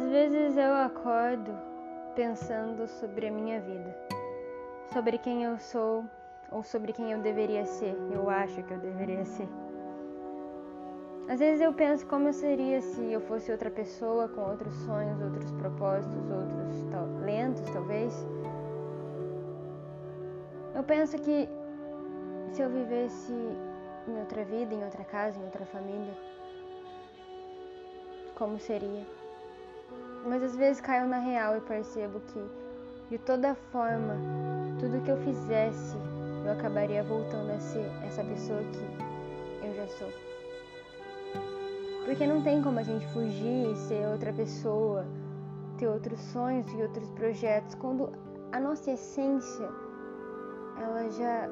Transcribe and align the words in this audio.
vezes 0.00 0.56
eu 0.56 0.72
acordo 0.72 1.52
pensando 2.16 2.88
sobre 2.88 3.28
a 3.28 3.30
minha 3.30 3.60
vida, 3.60 3.96
sobre 4.92 5.16
quem 5.16 5.44
eu 5.44 5.56
sou 5.58 6.04
ou 6.50 6.64
sobre 6.64 6.92
quem 6.92 7.12
eu 7.12 7.20
deveria 7.20 7.64
ser, 7.64 7.96
eu 8.10 8.28
acho 8.28 8.62
que 8.64 8.72
eu 8.72 8.80
deveria 8.80 9.24
ser. 9.24 9.48
Às 11.28 11.38
vezes 11.38 11.60
eu 11.60 11.72
penso 11.72 12.04
como 12.06 12.28
eu 12.28 12.32
seria 12.32 12.80
se 12.80 13.12
eu 13.12 13.20
fosse 13.20 13.52
outra 13.52 13.70
pessoa 13.70 14.28
com 14.28 14.40
outros 14.40 14.74
sonhos, 14.86 15.20
outros 15.20 15.52
propósitos, 15.52 16.30
outros 16.30 16.82
talentos, 16.90 17.70
talvez. 17.70 18.26
Eu 20.74 20.82
penso 20.82 21.16
que 21.18 21.48
se 22.52 22.60
eu 22.60 22.68
vivesse 22.70 23.32
em 24.08 24.18
outra 24.18 24.44
vida, 24.44 24.74
em 24.74 24.84
outra 24.84 25.04
casa, 25.04 25.38
em 25.38 25.44
outra 25.44 25.64
família, 25.66 26.14
como 28.34 28.58
seria? 28.58 29.25
Mas 30.26 30.42
às 30.42 30.56
vezes 30.56 30.80
caio 30.80 31.06
na 31.06 31.18
real 31.18 31.56
e 31.56 31.60
percebo 31.60 32.20
que, 32.20 32.44
de 33.08 33.18
toda 33.18 33.54
forma, 33.54 34.16
tudo 34.80 35.00
que 35.02 35.10
eu 35.10 35.16
fizesse, 35.18 35.96
eu 36.44 36.52
acabaria 36.52 37.04
voltando 37.04 37.52
a 37.52 37.60
ser 37.60 37.86
essa 38.04 38.24
pessoa 38.24 38.60
que 38.60 39.66
eu 39.66 39.74
já 39.74 39.86
sou. 39.86 40.08
Porque 42.04 42.26
não 42.26 42.42
tem 42.42 42.60
como 42.60 42.80
a 42.80 42.82
gente 42.82 43.06
fugir 43.08 43.70
e 43.70 43.76
ser 43.76 44.06
outra 44.08 44.32
pessoa, 44.32 45.06
ter 45.78 45.86
outros 45.86 46.18
sonhos 46.18 46.72
e 46.72 46.82
outros 46.82 47.08
projetos, 47.10 47.76
quando 47.76 48.10
a 48.50 48.58
nossa 48.58 48.90
essência 48.90 49.68
ela 50.76 51.08
já 51.10 51.48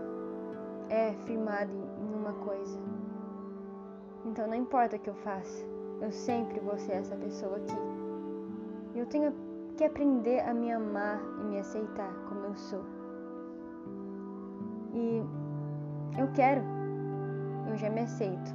é 0.90 1.12
firmada 1.26 1.72
em 1.72 2.14
uma 2.14 2.32
coisa. 2.32 2.78
Então 4.24 4.48
não 4.48 4.54
importa 4.54 4.96
o 4.96 4.98
que 4.98 5.10
eu 5.10 5.14
faça, 5.14 5.64
eu 6.00 6.10
sempre 6.10 6.58
vou 6.58 6.76
ser 6.76 6.92
essa 6.92 7.14
pessoa 7.16 7.56
aqui. 7.56 7.93
Eu 8.94 9.06
tenho 9.06 9.32
que 9.76 9.84
aprender 9.84 10.40
a 10.40 10.54
me 10.54 10.72
amar 10.72 11.20
e 11.40 11.44
me 11.44 11.58
aceitar 11.58 12.12
como 12.28 12.46
eu 12.46 12.54
sou. 12.54 12.84
E 14.94 15.22
eu 16.18 16.28
quero, 16.32 16.62
eu 17.68 17.76
já 17.76 17.90
me 17.90 18.00
aceito. 18.00 18.54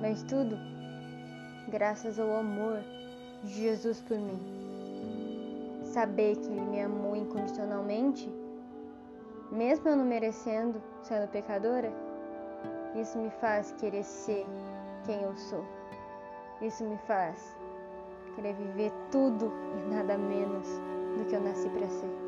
Mas 0.00 0.22
tudo 0.22 0.56
graças 1.68 2.18
ao 2.18 2.36
amor 2.36 2.82
de 3.44 3.52
Jesus 3.52 4.00
por 4.00 4.16
mim. 4.16 4.40
Saber 5.84 6.36
que 6.36 6.46
Ele 6.46 6.62
me 6.62 6.80
amou 6.80 7.14
incondicionalmente, 7.14 8.30
mesmo 9.50 9.88
eu 9.88 9.96
não 9.96 10.04
merecendo, 10.04 10.80
sendo 11.02 11.28
pecadora, 11.30 11.92
isso 12.94 13.18
me 13.18 13.30
faz 13.30 13.72
querer 13.72 14.04
ser 14.04 14.46
quem 15.04 15.22
eu 15.22 15.36
sou. 15.36 15.64
Isso 16.60 16.82
me 16.84 16.96
faz 16.98 17.57
querer 18.38 18.54
viver 18.54 18.92
tudo 19.10 19.52
e 19.76 19.90
nada 19.90 20.16
menos 20.16 20.68
do 21.16 21.24
que 21.28 21.34
eu 21.34 21.40
nasci 21.40 21.68
para 21.70 21.88
ser. 21.88 22.27